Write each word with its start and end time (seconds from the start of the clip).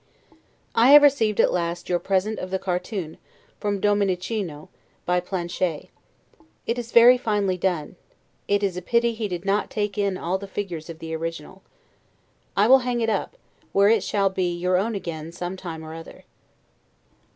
I 0.73 0.89
have 0.93 1.03
received, 1.03 1.39
at 1.39 1.53
last, 1.53 1.87
your 1.87 1.99
present 1.99 2.39
of 2.39 2.49
the 2.49 2.57
cartoon, 2.57 3.19
from 3.59 3.79
Dominichino, 3.79 4.69
by 5.05 5.19
Planchet. 5.19 5.89
It 6.65 6.79
is 6.79 6.91
very 6.91 7.19
finely 7.19 7.55
done, 7.55 7.97
it 8.47 8.63
is 8.63 8.81
pity 8.83 9.11
that 9.11 9.17
he 9.19 9.27
did 9.27 9.45
not 9.45 9.69
take 9.69 9.99
in 9.99 10.17
all 10.17 10.39
the 10.39 10.47
figures 10.47 10.89
of 10.89 10.97
the 10.97 11.15
original. 11.15 11.61
I 12.57 12.65
will 12.67 12.79
hang 12.79 13.01
it 13.01 13.11
up, 13.11 13.37
where 13.73 13.89
it 13.89 14.01
shall 14.01 14.31
be 14.31 14.51
your 14.51 14.75
own 14.75 14.95
again 14.95 15.31
some 15.31 15.55
time 15.55 15.83
or 15.85 15.93
other. 15.93 16.23